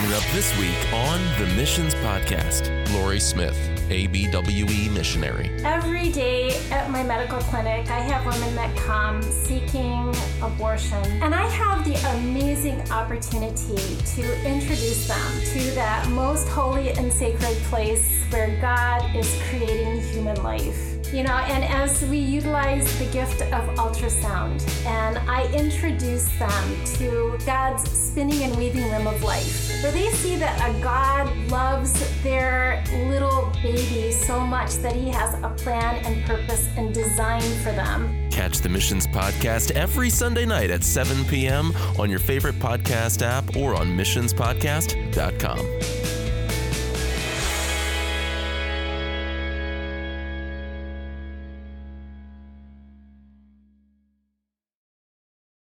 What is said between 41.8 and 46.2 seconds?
on your favorite podcast app or on missionspodcast.com.